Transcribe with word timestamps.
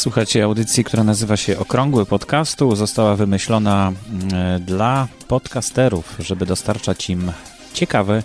Słuchajcie 0.00 0.44
audycji, 0.44 0.84
która 0.84 1.04
nazywa 1.04 1.36
się 1.36 1.58
Okrągły 1.58 2.06
Podcastu. 2.06 2.76
Została 2.76 3.16
wymyślona 3.16 3.92
mm, 4.10 4.64
dla 4.64 5.08
podcasterów, 5.28 6.16
żeby 6.18 6.46
dostarczać 6.46 7.10
im 7.10 7.32
ciekawe 7.72 8.22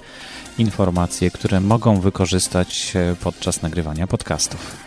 informacje, 0.58 1.32
które 1.32 1.60
mogą 1.62 2.00
wykorzystać 2.00 2.94
e, 2.96 3.16
podczas 3.16 3.62
nagrywania 3.62 4.08
podcastów. 4.08 4.78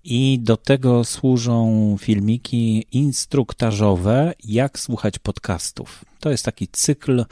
I 0.05 0.39
do 0.43 0.57
tego 0.57 1.05
służą 1.05 1.97
filmiki 2.01 2.87
instruktażowe, 2.93 4.35
jak 4.45 4.79
słuchać 4.79 5.19
podcastów. 5.19 6.05
To 6.21 6.31
jest 6.31 6.45
taki 6.45 6.69
cykl 6.69 7.25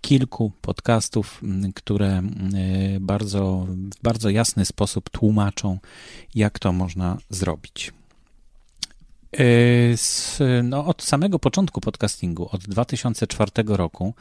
kilku 0.00 0.52
podcastów, 0.62 1.40
które 1.74 2.22
bardzo, 3.00 3.66
w 3.68 4.02
bardzo 4.02 4.30
jasny 4.30 4.64
sposób 4.64 5.10
tłumaczą, 5.10 5.78
jak 6.34 6.58
to 6.58 6.72
można 6.72 7.18
zrobić. 7.30 7.92
E, 9.32 10.62
no, 10.62 10.86
od 10.86 11.02
samego 11.02 11.38
początku 11.38 11.80
podcastingu, 11.80 12.48
od 12.52 12.60
2004 12.60 13.50
roku, 13.66 14.14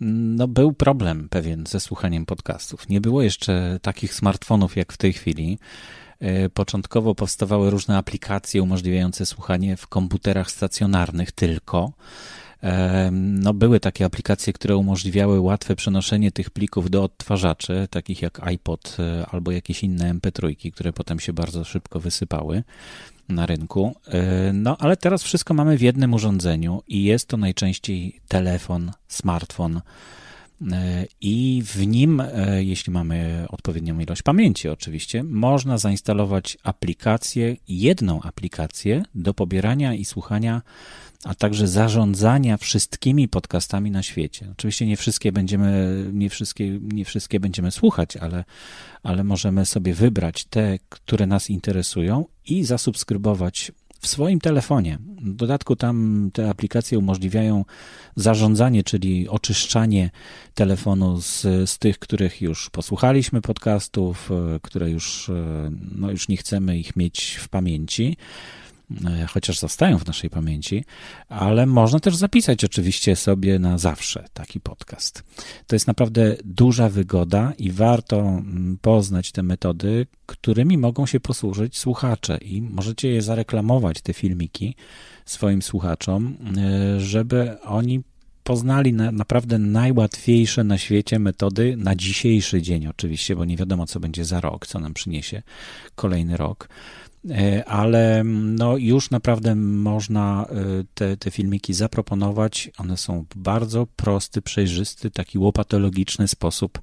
no, 0.00 0.48
był 0.48 0.72
problem 0.72 1.28
pewien 1.28 1.66
ze 1.66 1.80
słuchaniem 1.80 2.26
podcastów. 2.26 2.88
Nie 2.88 3.00
było 3.00 3.22
jeszcze 3.22 3.78
takich 3.82 4.14
smartfonów 4.14 4.76
jak 4.76 4.92
w 4.92 4.96
tej 4.96 5.12
chwili. 5.12 5.58
E, 6.20 6.48
początkowo 6.48 7.14
powstawały 7.14 7.70
różne 7.70 7.96
aplikacje 7.96 8.62
umożliwiające 8.62 9.26
słuchanie 9.26 9.76
w 9.76 9.86
komputerach 9.86 10.50
stacjonarnych 10.50 11.32
tylko. 11.32 11.92
E, 12.62 13.10
no, 13.12 13.54
były 13.54 13.80
takie 13.80 14.04
aplikacje, 14.04 14.52
które 14.52 14.76
umożliwiały 14.76 15.40
łatwe 15.40 15.76
przenoszenie 15.76 16.32
tych 16.32 16.50
plików 16.50 16.90
do 16.90 17.02
odtwarzaczy, 17.02 17.88
takich 17.90 18.22
jak 18.22 18.46
iPod 18.48 18.96
e, 18.98 19.26
albo 19.26 19.50
jakieś 19.50 19.82
inne 19.82 20.14
MP3, 20.14 20.72
które 20.72 20.92
potem 20.92 21.20
się 21.20 21.32
bardzo 21.32 21.64
szybko 21.64 22.00
wysypały 22.00 22.62
na 23.28 23.46
rynku. 23.46 23.94
No, 24.52 24.76
ale 24.78 24.96
teraz 24.96 25.22
wszystko 25.22 25.54
mamy 25.54 25.78
w 25.78 25.82
jednym 25.82 26.14
urządzeniu 26.14 26.82
i 26.88 27.04
jest 27.04 27.28
to 27.28 27.36
najczęściej 27.36 28.20
telefon, 28.28 28.92
smartfon 29.08 29.80
E, 30.72 31.06
i 31.20 31.62
w 31.66 31.86
nim, 31.86 32.20
e, 32.20 32.64
jeśli 32.64 32.92
mamy 32.92 33.46
odpowiednią 33.48 33.98
ilość 33.98 34.22
pamięci 34.22 34.68
oczywiście, 34.68 35.22
można 35.22 35.78
zainstalować 35.78 36.58
aplikację, 36.62 37.56
jedną 37.68 38.22
aplikację 38.22 39.02
do 39.14 39.34
pobierania 39.34 39.94
i 39.94 40.04
słuchania, 40.04 40.62
a 41.24 41.34
także 41.34 41.68
zarządzania 41.68 42.56
wszystkimi 42.56 43.28
podcastami 43.28 43.90
na 43.90 44.02
świecie. 44.02 44.48
Oczywiście 44.52 44.86
nie 44.86 44.96
wszystkie 44.96 45.32
będziemy, 45.32 46.04
nie 46.12 46.30
wszystkie, 46.30 46.78
nie 46.80 47.04
wszystkie 47.04 47.40
będziemy 47.40 47.70
słuchać, 47.70 48.16
ale, 48.16 48.44
ale 49.02 49.24
możemy 49.24 49.66
sobie 49.66 49.94
wybrać 49.94 50.44
te, 50.44 50.78
które 50.88 51.26
nas 51.26 51.50
interesują 51.50 52.24
i 52.46 52.64
zasubskrybować 52.64 53.72
w 54.04 54.06
swoim 54.06 54.40
telefonie. 54.40 54.98
W 55.22 55.34
dodatku 55.34 55.76
tam 55.76 56.30
te 56.32 56.50
aplikacje 56.50 56.98
umożliwiają 56.98 57.64
zarządzanie, 58.16 58.82
czyli 58.82 59.28
oczyszczanie 59.28 60.10
telefonu 60.54 61.20
z, 61.20 61.42
z 61.70 61.78
tych, 61.78 61.98
których 61.98 62.42
już 62.42 62.70
posłuchaliśmy 62.70 63.40
podcastów, 63.40 64.30
e, 64.30 64.60
które 64.62 64.90
już, 64.90 65.28
e, 65.28 65.70
no 65.94 66.10
już 66.10 66.28
nie 66.28 66.36
chcemy 66.36 66.78
ich 66.78 66.96
mieć 66.96 67.38
w 67.40 67.48
pamięci 67.48 68.16
chociaż 69.28 69.58
zostają 69.58 69.98
w 69.98 70.06
naszej 70.06 70.30
pamięci, 70.30 70.84
ale 71.28 71.66
można 71.66 72.00
też 72.00 72.16
zapisać 72.16 72.64
oczywiście 72.64 73.16
sobie 73.16 73.58
na 73.58 73.78
zawsze 73.78 74.24
taki 74.32 74.60
podcast. 74.60 75.24
To 75.66 75.76
jest 75.76 75.86
naprawdę 75.86 76.36
duża 76.44 76.88
wygoda 76.88 77.52
i 77.58 77.70
warto 77.70 78.20
mm, 78.20 78.78
poznać 78.82 79.32
te 79.32 79.42
metody, 79.42 80.06
którymi 80.26 80.78
mogą 80.78 81.06
się 81.06 81.20
posłużyć 81.20 81.78
słuchacze 81.78 82.38
i 82.38 82.62
możecie 82.62 83.08
je 83.08 83.22
zareklamować, 83.22 84.00
te 84.00 84.12
filmiki 84.12 84.74
swoim 85.24 85.62
słuchaczom, 85.62 86.36
e, 86.56 87.00
żeby 87.00 87.60
oni 87.62 88.02
poznali 88.44 88.92
na, 88.92 89.12
naprawdę 89.12 89.58
najłatwiejsze 89.58 90.64
na 90.64 90.78
świecie 90.78 91.18
metody 91.18 91.76
na 91.76 91.94
dzisiejszy 91.96 92.62
dzień, 92.62 92.86
oczywiście, 92.86 93.36
bo 93.36 93.44
nie 93.44 93.56
wiadomo, 93.56 93.86
co 93.86 94.00
będzie 94.00 94.24
za 94.24 94.40
rok, 94.40 94.66
co 94.66 94.78
nam 94.78 94.94
przyniesie 94.94 95.42
kolejny 95.94 96.36
rok. 96.36 96.68
E, 97.30 97.64
ale 97.64 98.22
no 98.24 98.76
już 98.76 99.10
naprawdę 99.10 99.54
można 99.54 100.46
e, 100.50 100.54
te, 100.94 101.16
te 101.16 101.30
filmiki 101.30 101.74
zaproponować. 101.74 102.70
One 102.78 102.96
są 102.96 103.24
w 103.30 103.38
bardzo 103.38 103.86
prosty, 103.96 104.42
przejrzysty, 104.42 105.10
taki 105.10 105.38
łopatologiczny 105.38 106.28
sposób 106.28 106.80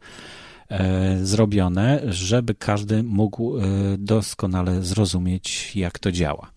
e, 0.69 1.25
zrobione, 1.25 2.02
żeby 2.09 2.56
każdy 2.56 3.03
mógł 3.03 3.53
doskonale 3.97 4.84
zrozumieć, 4.84 5.75
jak 5.75 6.00
to 6.00 6.12
działa. 6.12 6.52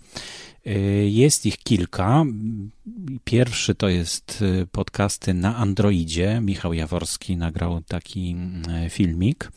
Jest 1.05 1.47
ich 1.47 1.59
kilka. 1.59 2.25
Pierwszy 3.25 3.75
to 3.75 3.89
jest 3.89 4.45
podcasty 4.73 5.35
na 5.35 5.57
Androidzie. 5.57 6.41
Michał 6.41 6.73
Jaworski 6.73 7.37
nagrał 7.37 7.81
taki 7.81 8.37
filmik 8.91 9.51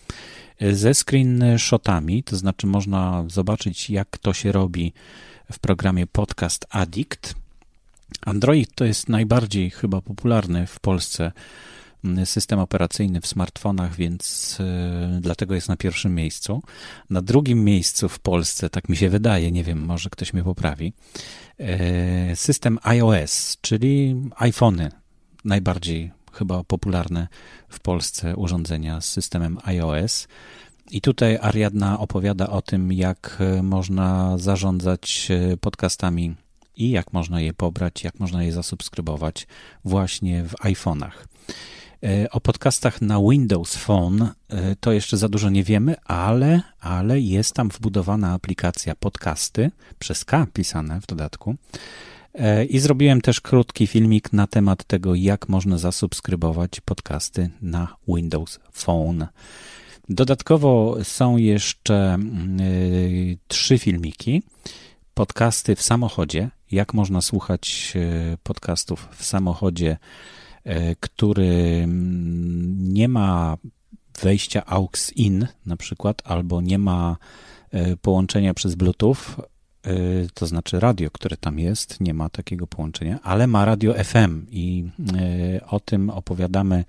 ze 0.62 0.94
screenshotami, 0.94 2.24
to 2.24 2.38
znaczy 2.38 2.68
można 2.68 3.24
zobaczyć, 3.28 3.90
jak 3.90 4.18
to 4.18 4.34
się 4.34 4.52
robi 4.52 4.94
w 5.52 5.60
programie 5.60 6.08
Podcast 6.08 6.66
Addict. 6.70 7.36
Android 8.22 8.76
to 8.76 8.86
jest 8.86 9.10
najbardziej 9.10 9.70
chyba 9.70 10.02
popularny 10.02 10.68
w 10.68 10.80
Polsce 10.80 11.32
mm, 12.06 12.26
system 12.26 12.60
operacyjny 12.60 13.22
w 13.22 13.28
smartfonach, 13.28 13.96
więc 13.96 14.58
y, 14.60 15.22
dlatego 15.22 15.56
jest 15.56 15.70
na 15.70 15.78
pierwszym 15.78 16.16
miejscu. 16.16 16.64
Na 17.10 17.22
drugim 17.22 17.64
miejscu 17.64 18.10
w 18.10 18.20
Polsce, 18.20 18.70
tak 18.70 18.90
mi 18.90 18.98
się 18.98 19.10
wydaje, 19.10 19.52
nie 19.52 19.64
wiem, 19.64 19.86
może 19.86 20.10
ktoś 20.10 20.34
mnie 20.34 20.44
poprawi, 20.44 20.94
y, 22.32 22.36
system 22.36 22.80
iOS, 22.84 23.58
czyli 23.62 24.16
iPhony 24.36 24.92
najbardziej 25.46 26.17
chyba 26.38 26.64
popularne 26.64 27.28
w 27.70 27.80
Polsce 27.80 28.36
urządzenia 28.36 29.02
z 29.02 29.06
systemem 29.06 29.58
iOS. 29.64 30.28
I 30.92 31.02
tutaj 31.02 31.38
Ariadna 31.42 32.00
opowiada 32.00 32.50
o 32.50 32.62
tym, 32.62 32.94
jak 32.94 33.38
e, 33.40 33.64
można 33.64 34.38
zarządzać 34.38 35.28
e, 35.32 35.58
podcastami 35.58 36.36
i 36.76 36.90
jak 36.90 37.14
można 37.14 37.42
je 37.42 37.54
pobrać, 37.54 38.04
jak 38.04 38.20
można 38.20 38.44
je 38.44 38.52
zasubskrybować 38.52 39.48
właśnie 39.86 40.44
w 40.44 40.54
iPhone'ach. 40.54 41.12
E, 42.04 42.30
o 42.32 42.42
podcastach 42.42 43.02
na 43.02 43.20
Windows 43.20 43.76
Phone 43.76 44.30
to 44.80 44.92
jeszcze 44.92 45.18
za 45.18 45.30
dużo 45.30 45.50
nie 45.50 45.64
wiemy, 45.64 45.96
ale, 46.06 46.62
ale 46.80 47.20
jest 47.20 47.54
tam 47.54 47.70
wbudowana 47.70 48.34
aplikacja 48.34 48.96
podcasty, 48.96 49.72
przez 50.00 50.26
K 50.26 50.48
pisane 50.54 51.02
w 51.02 51.06
dodatku. 51.06 51.56
E, 52.38 52.66
I 52.66 52.80
zrobiłem 52.80 53.22
też 53.22 53.42
krótki 53.42 53.88
filmik 53.88 54.34
na 54.34 54.48
temat 54.48 54.84
tego, 54.84 55.16
jak 55.16 55.50
można 55.50 55.78
zasubskrybować 55.78 56.82
podcasty 56.82 57.50
na 57.62 57.96
Windows 58.08 58.60
Phone. 58.72 59.28
Dodatkowo 60.10 60.98
są 61.04 61.38
jeszcze 61.38 62.18
y, 62.62 63.38
trzy 63.48 63.78
filmiki. 63.78 64.44
Podcasty 65.14 65.76
w 65.76 65.82
samochodzie. 65.82 66.50
Jak 66.72 66.94
można 66.94 67.22
słuchać 67.22 67.94
podcastów 68.44 69.08
w 69.12 69.26
samochodzie 69.26 69.98
E, 70.68 70.96
który 70.96 71.82
mm, 71.84 72.94
nie 72.94 73.08
ma 73.08 73.58
wejścia 74.22 74.66
AUX-IN 74.66 75.48
na 75.66 75.78
przykład, 75.78 76.22
albo 76.26 76.62
nie 76.62 76.78
ma 76.78 77.18
połączenia 78.02 78.54
przez 78.54 78.76
Bluetooth, 78.76 79.16
to 80.34 80.48
znaczy 80.48 80.80
radio, 80.80 81.12
które 81.12 81.38
tam 81.38 81.60
jest, 81.60 82.02
nie 82.02 82.14
ma 82.14 82.30
takiego 82.30 82.68
połączenia, 82.68 83.20
ale 83.24 83.48
ma 83.48 83.66
radio 83.66 83.94
FM 84.04 84.46
i 84.52 84.90
o 85.68 85.80
tym 85.80 86.10
opowiadamy 86.10 86.86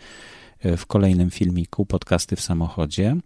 w 0.76 0.87
kolejnym 0.87 1.31
filmiku 1.31 1.87
podcasty 1.87 2.37
w 2.37 2.40
samochodzie. 2.40 3.17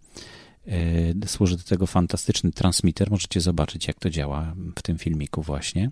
Służy 1.25 1.57
do 1.57 1.63
tego 1.63 1.87
fantastyczny 1.87 2.51
transmitter, 2.51 3.11
możecie 3.11 3.41
zobaczyć 3.41 3.87
jak 3.87 3.99
to 3.99 4.09
działa 4.09 4.53
w 4.75 4.81
tym 4.81 4.97
filmiku 4.97 5.41
właśnie. 5.41 5.91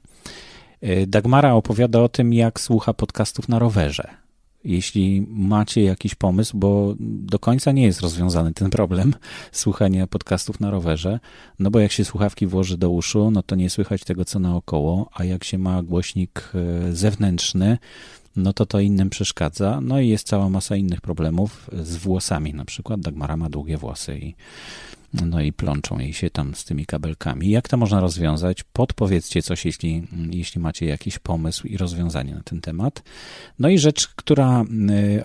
Dagmara 1.07 1.53
opowiada 1.53 1.99
o 1.99 2.09
tym, 2.09 2.33
jak 2.33 2.59
słucha 2.59 2.93
podcastów 2.93 3.49
na 3.49 3.59
rowerze 3.59 4.07
jeśli 4.63 5.27
macie 5.29 5.83
jakiś 5.83 6.15
pomysł, 6.15 6.57
bo 6.57 6.95
do 6.99 7.39
końca 7.39 7.71
nie 7.71 7.83
jest 7.83 8.01
rozwiązany 8.01 8.53
ten 8.53 8.69
problem 8.69 9.13
słuchania 9.51 10.07
podcastów 10.07 10.59
na 10.59 10.71
rowerze, 10.71 11.19
no 11.59 11.71
bo 11.71 11.79
jak 11.79 11.91
się 11.91 12.05
słuchawki 12.05 12.47
włoży 12.47 12.77
do 12.77 12.89
uszu, 12.89 13.31
no 13.31 13.43
to 13.43 13.55
nie 13.55 13.69
słychać 13.69 14.03
tego, 14.03 14.25
co 14.25 14.39
naokoło, 14.39 15.09
a 15.13 15.23
jak 15.23 15.43
się 15.43 15.57
ma 15.57 15.83
głośnik 15.83 16.51
e, 16.55 16.95
zewnętrzny, 16.95 17.77
no 18.35 18.53
to 18.53 18.65
to 18.65 18.79
innym 18.79 19.09
przeszkadza. 19.09 19.81
No 19.81 19.99
i 19.99 20.07
jest 20.07 20.27
cała 20.27 20.49
masa 20.49 20.75
innych 20.75 21.01
problemów 21.01 21.69
z 21.83 21.97
włosami, 21.97 22.53
na 22.53 22.65
przykład 22.65 22.99
Dagmara 23.01 23.37
ma 23.37 23.49
długie 23.49 23.77
włosy 23.77 24.17
i 24.17 24.35
no 25.13 25.41
i 25.41 25.53
plączą 25.53 25.99
jej 25.99 26.13
się 26.13 26.29
tam 26.29 26.55
z 26.55 26.65
tymi 26.65 26.85
kabelkami. 26.85 27.49
Jak 27.49 27.67
to 27.67 27.77
można 27.77 27.99
rozwiązać? 27.99 28.63
Podpowiedzcie 28.63 29.41
coś, 29.41 29.65
jeśli, 29.65 30.07
jeśli 30.31 30.61
macie 30.61 30.85
jakiś 30.85 31.19
pomysł 31.19 31.67
i 31.67 31.77
rozwiązanie 31.77 32.35
na 32.35 32.43
ten 32.43 32.61
temat. 32.61 33.03
No 33.59 33.69
i 33.69 33.79
rzecz, 33.79 34.07
która 34.07 34.61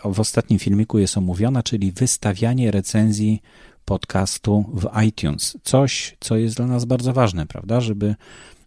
y, 0.04 0.12
w 0.14 0.20
ostatnim 0.20 0.58
filmiku 0.58 0.98
jest 0.98 1.18
omówiona, 1.18 1.62
czyli 1.62 1.92
wystawianie 1.92 2.70
recenzji 2.70 3.42
podcastu 3.84 4.64
w 4.74 5.02
iTunes. 5.02 5.58
Coś, 5.62 6.16
co 6.20 6.36
jest 6.36 6.56
dla 6.56 6.66
nas 6.66 6.84
bardzo 6.84 7.12
ważne, 7.12 7.46
prawda? 7.46 7.80
Żeby, 7.80 8.14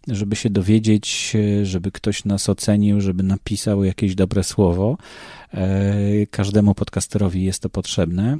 żeby 0.08 0.36
się 0.36 0.50
dowiedzieć, 0.50 1.36
żeby 1.62 1.92
ktoś 1.92 2.24
nas 2.24 2.48
ocenił, 2.48 3.00
żeby 3.00 3.22
napisał 3.22 3.84
jakieś 3.84 4.14
dobre 4.14 4.44
słowo. 4.44 4.96
E, 5.54 6.26
każdemu 6.30 6.74
podcasterowi 6.74 7.44
jest 7.44 7.62
to 7.62 7.68
potrzebne. 7.70 8.38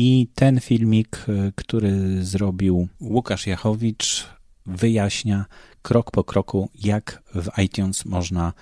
I 0.00 0.28
ten 0.34 0.60
filmik, 0.60 1.24
e, 1.28 1.52
który 1.54 2.24
zrobił 2.24 2.88
Łukasz 3.00 3.46
Jachowicz, 3.46 4.26
wyjaśnia 4.66 5.44
krok 5.82 6.10
po 6.10 6.24
kroku, 6.24 6.70
jak 6.74 7.22
w 7.34 7.58
iTunes 7.58 8.04
można 8.04 8.52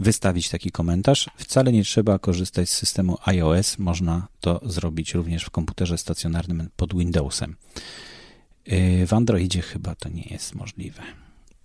wystawić 0.00 0.48
taki 0.48 0.70
komentarz. 0.70 1.30
Wcale 1.36 1.72
nie 1.72 1.84
trzeba 1.84 2.18
korzystać 2.18 2.68
z 2.68 2.76
systemu 2.76 3.18
iOS, 3.24 3.78
można 3.78 4.28
to 4.40 4.60
zrobić 4.64 5.14
również 5.14 5.44
w 5.44 5.50
komputerze 5.50 5.98
stacjonarnym 5.98 6.68
pod 6.76 6.98
Windowsem. 6.98 7.56
E, 8.66 9.06
w 9.06 9.12
Androidzie 9.12 9.62
chyba 9.62 9.94
to 9.94 10.08
nie 10.08 10.24
jest 10.30 10.54
możliwe. 10.54 11.02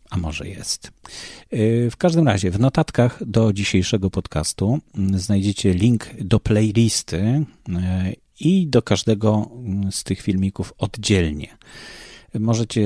A 0.10 0.18
może 0.18 0.48
jest. 0.48 0.92
E, 1.52 1.90
w 1.90 1.98
każdym 1.98 2.28
razie, 2.28 2.52
w 2.52 2.60
notatkach 2.60 3.24
do 3.26 3.54
dzisiejszego 3.54 4.10
podcastu 4.10 4.80
znajdziecie 5.16 5.74
link 5.74 6.08
do 6.22 6.40
playlisty 6.40 7.46
i 8.42 8.68
do 8.68 8.82
każdego 8.82 9.50
mm, 9.54 9.92
z 9.92 10.04
tych 10.04 10.22
filmików 10.22 10.74
oddzielnie. 10.78 11.58
Możecie 12.40 12.82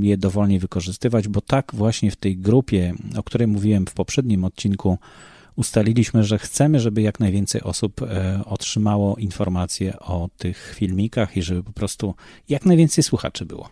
je 0.00 0.16
dowolnie 0.16 0.60
wykorzystywać, 0.60 1.28
bo 1.28 1.40
tak 1.40 1.70
właśnie 1.74 2.10
w 2.10 2.16
tej 2.16 2.36
grupie, 2.36 2.94
o 3.16 3.22
której 3.22 3.48
mówiłem 3.48 3.86
w 3.86 3.94
poprzednim 3.94 4.44
odcinku, 4.44 4.98
ustaliliśmy, 5.56 6.24
że 6.24 6.38
chcemy, 6.38 6.80
żeby 6.80 7.02
jak 7.02 7.20
najwięcej 7.20 7.60
osób 7.60 8.02
e, 8.02 8.40
otrzymało 8.44 9.16
informacje 9.16 9.98
o 9.98 10.28
tych 10.38 10.74
filmikach 10.78 11.36
i 11.36 11.42
żeby 11.42 11.62
po 11.62 11.72
prostu 11.72 12.14
jak 12.48 12.66
najwięcej 12.66 13.04
słuchaczy 13.04 13.46
było. 13.46 13.68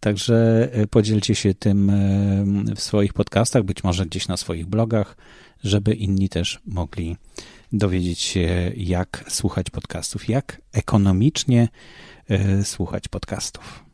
Także 0.00 0.68
e, 0.72 0.86
podzielcie 0.86 1.34
się 1.34 1.54
tym 1.54 1.90
e, 1.90 2.74
w 2.76 2.80
swoich 2.80 3.12
podcastach, 3.12 3.62
być 3.62 3.84
może 3.84 4.06
gdzieś 4.06 4.28
na 4.28 4.36
swoich 4.36 4.66
blogach, 4.66 5.16
żeby 5.64 5.94
inni 5.94 6.28
też 6.28 6.60
mogli 6.66 7.16
dowiedzieć 7.72 8.20
się, 8.20 8.72
jak 8.76 9.24
słuchać 9.28 9.70
podcastów, 9.70 10.28
jak 10.28 10.60
ekonomicznie 10.72 11.68
e, 12.28 12.64
słuchać 12.64 13.08
podcastów. 13.08 13.84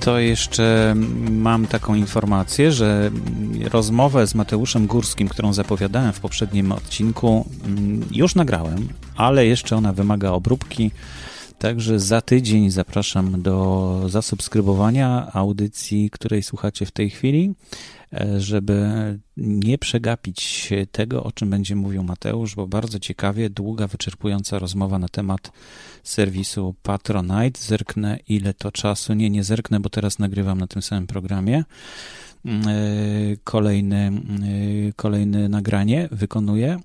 to 0.00 0.18
jeszcze 0.18 0.94
mam 1.30 1.66
taką 1.66 1.94
informację, 1.94 2.72
że 2.72 3.10
rozmowę 3.70 4.26
z 4.26 4.34
Mateuszem 4.34 4.86
Górskim, 4.86 5.28
którą 5.28 5.52
zapowiadałem 5.52 6.12
w 6.12 6.20
poprzednim 6.20 6.72
odcinku, 6.72 7.48
mm, 7.64 8.04
już 8.10 8.34
nagrałem, 8.34 8.88
ale 9.16 9.46
jeszcze 9.46 9.76
ona 9.76 9.92
wymaga 9.92 10.30
obróbki. 10.30 10.90
Także 11.60 12.00
za 12.00 12.20
tydzień 12.20 12.70
zapraszam 12.70 13.42
do 13.42 14.04
zasubskrybowania 14.08 15.32
audycji, 15.32 16.10
której 16.10 16.42
słuchacie 16.42 16.86
w 16.86 16.90
tej 16.90 17.10
chwili, 17.10 17.54
e, 18.12 18.40
żeby 18.40 18.88
nie 19.36 19.78
przegapić 19.78 20.70
tego, 20.92 21.24
o 21.24 21.32
czym 21.32 21.50
będzie 21.50 21.76
mówił 21.76 22.02
Mateusz, 22.02 22.54
bo 22.54 22.66
bardzo 22.66 22.98
ciekawie, 22.98 23.50
długa, 23.50 23.86
wyczerpująca 23.86 24.58
rozmowa 24.58 24.98
na 24.98 25.08
temat 25.08 25.52
serwisu 26.02 26.74
Patronite. 26.82 27.60
Zerknę, 27.60 28.18
ile 28.28 28.54
to 28.54 28.72
czasu. 28.72 29.14
Nie, 29.14 29.30
nie 29.30 29.44
zerknę, 29.44 29.80
bo 29.80 29.90
teraz 29.90 30.18
nagrywam 30.18 30.58
na 30.58 30.66
tym 30.66 30.82
samym 30.82 31.06
programie. 31.06 31.64
Mm, 32.44 32.68
e, 32.68 32.72
kolejny, 33.44 33.96
mm, 33.96 34.22
e, 34.88 34.92
kolejne 34.96 35.48
nagranie 35.48 36.08
wykonuję. 36.12 36.80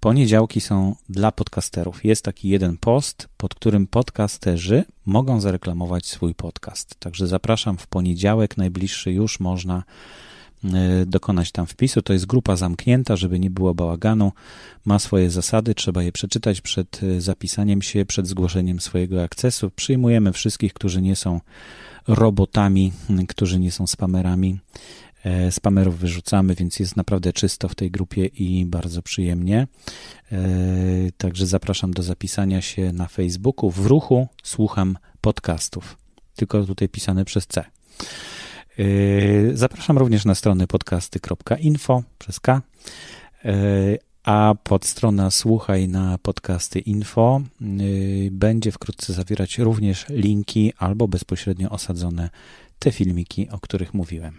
Poniedziałki 0.00 0.60
są 0.60 0.96
dla 1.08 1.32
podcasterów. 1.32 2.04
Jest 2.04 2.24
taki 2.24 2.48
jeden 2.48 2.76
post, 2.76 3.28
pod 3.36 3.54
którym 3.54 3.86
podcasterzy 3.86 4.84
mogą 5.06 5.40
zareklamować 5.40 6.06
swój 6.06 6.34
podcast. 6.34 6.96
Także 6.98 7.26
zapraszam 7.26 7.78
w 7.78 7.86
poniedziałek, 7.86 8.56
najbliższy 8.56 9.12
już 9.12 9.40
można 9.40 9.82
dokonać 11.06 11.52
tam 11.52 11.66
wpisu. 11.66 12.02
To 12.02 12.12
jest 12.12 12.26
grupa 12.26 12.56
zamknięta, 12.56 13.16
żeby 13.16 13.38
nie 13.38 13.50
było 13.50 13.74
bałaganu. 13.74 14.32
Ma 14.84 14.98
swoje 14.98 15.30
zasady, 15.30 15.74
trzeba 15.74 16.02
je 16.02 16.12
przeczytać 16.12 16.60
przed 16.60 17.02
y, 17.02 17.20
zapisaniem 17.20 17.82
się, 17.82 18.06
przed 18.06 18.26
zgłoszeniem 18.26 18.80
swojego 18.80 19.22
akcesu. 19.22 19.70
Przyjmujemy 19.70 20.32
wszystkich, 20.32 20.72
którzy 20.72 21.02
nie 21.02 21.16
są 21.16 21.40
robotami, 22.08 22.92
którzy 23.28 23.60
nie 23.60 23.72
są 23.72 23.86
spamerami. 23.86 24.58
E, 25.24 25.52
spamerów 25.52 25.98
wyrzucamy, 25.98 26.54
więc 26.54 26.80
jest 26.80 26.96
naprawdę 26.96 27.32
czysto 27.32 27.68
w 27.68 27.74
tej 27.74 27.90
grupie 27.90 28.26
i 28.26 28.66
bardzo 28.66 29.02
przyjemnie. 29.02 29.66
E, 30.32 30.38
także 31.18 31.46
zapraszam 31.46 31.90
do 31.90 32.02
zapisania 32.02 32.60
się 32.60 32.92
na 32.92 33.08
Facebooku. 33.08 33.70
W 33.70 33.86
ruchu 33.86 34.28
słucham 34.42 34.96
podcastów, 35.20 35.96
tylko 36.36 36.64
tutaj 36.64 36.88
pisane 36.88 37.24
przez 37.24 37.46
C. 37.46 37.64
E, 38.78 38.84
zapraszam 39.56 39.98
również 39.98 40.24
na 40.24 40.34
stronę 40.34 40.66
podcasty.info 40.66 42.02
przez 42.18 42.40
K, 42.40 42.62
a 44.24 44.54
podstrona 44.64 45.30
Słuchaj 45.30 45.88
na 45.88 46.18
podcasty 46.18 46.78
info 46.78 47.40
będzie 48.30 48.72
wkrótce 48.72 49.12
zawierać 49.12 49.58
również 49.58 50.06
linki 50.08 50.72
albo 50.78 51.08
bezpośrednio 51.08 51.70
osadzone 51.70 52.30
te 52.78 52.92
filmiki, 52.92 53.48
o 53.50 53.58
których 53.58 53.94
mówiłem. 53.94 54.34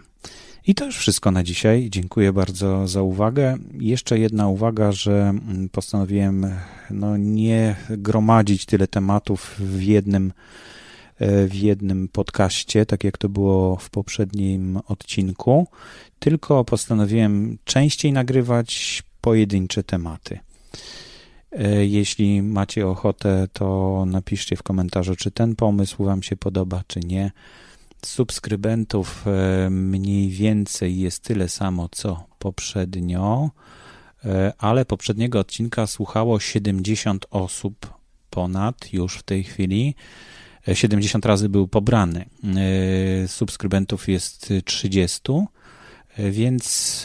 I 0.66 0.74
to 0.74 0.84
już 0.84 0.96
wszystko 0.96 1.30
na 1.30 1.42
dzisiaj. 1.42 1.90
Dziękuję 1.90 2.32
bardzo 2.32 2.88
za 2.88 3.02
uwagę. 3.02 3.56
Jeszcze 3.72 4.18
jedna 4.18 4.48
uwaga, 4.48 4.92
że 4.92 5.12
mm, 5.12 5.68
postanowiłem 5.68 6.46
no, 6.90 7.16
nie 7.16 7.76
gromadzić 7.90 8.66
tyle 8.66 8.86
tematów 8.86 9.54
w 9.58 9.82
jednym, 9.82 10.32
w 11.20 11.54
jednym 11.54 12.08
podcaście, 12.08 12.86
tak 12.86 13.04
jak 13.04 13.18
to 13.18 13.28
było 13.28 13.76
w 13.76 13.90
poprzednim 13.90 14.78
odcinku, 14.88 15.66
tylko 16.18 16.64
postanowiłem 16.64 17.58
częściej 17.64 18.12
nagrywać 18.12 19.02
pojedyncze 19.20 19.82
tematy. 19.82 20.38
E, 21.52 21.86
jeśli 21.86 22.42
macie 22.42 22.86
ochotę, 22.86 23.48
to 23.52 24.04
napiszcie 24.06 24.56
w 24.56 24.62
komentarzu, 24.62 25.16
czy 25.16 25.30
ten 25.30 25.56
pomysł 25.56 26.04
Wam 26.04 26.22
się 26.22 26.36
podoba, 26.36 26.82
czy 26.86 27.00
nie 27.00 27.30
subskrybentów 28.04 29.24
e, 29.26 29.70
mniej 29.70 30.30
więcej 30.30 30.98
jest 30.98 31.22
tyle 31.22 31.48
samo 31.48 31.88
co 31.92 32.24
poprzednio, 32.38 33.50
e, 34.24 34.52
ale 34.58 34.84
poprzedniego 34.84 35.38
odcinka 35.38 35.86
słuchało 35.86 36.40
70 36.40 37.26
osób 37.30 37.92
ponad 38.30 38.92
już 38.92 39.18
w 39.18 39.22
tej 39.22 39.44
chwili. 39.44 39.94
70 40.72 41.26
e, 41.26 41.28
razy 41.28 41.48
był 41.48 41.68
pobrany. 41.68 42.24
Subskrybentów 43.26 44.08
jest 44.08 44.52
30, 44.64 45.20
więc 46.18 47.04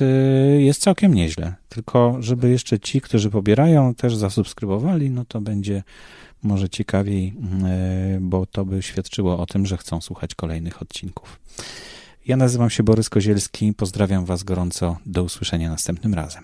jest 0.58 0.82
całkiem 0.82 1.13
nieźle. 1.13 1.53
Tylko, 1.70 2.18
żeby 2.20 2.50
jeszcze 2.50 2.80
ci, 2.80 3.01
którzy 3.01 3.30
pobierają, 3.30 3.96
też 3.96 4.15
zasubskrybowali, 4.15 5.10
no 5.10 5.25
to 5.25 5.41
będzie 5.41 5.84
może 6.44 6.70
ciekawiej, 6.70 7.34
mm, 7.38 7.65
e, 7.65 8.20
bo 8.22 8.46
to 8.46 8.65
by 8.65 8.82
świadczyło 8.82 9.39
o 9.39 9.46
tym, 9.46 9.65
że 9.65 9.77
chcą 9.77 10.01
słuchać 10.01 10.36
kolejnych 10.36 10.82
odcinków. 10.82 11.39
Ja 12.27 12.38
nazywam 12.38 12.70
się 12.70 12.84
Borys 12.84 13.10
Kozielski, 13.10 13.74
pozdrawiam 13.74 14.25
Was 14.25 14.44
gorąco, 14.44 14.98
do 15.06 15.24
usłyszenia 15.24 15.70
następnym 15.70 16.13
razem. 16.13 16.44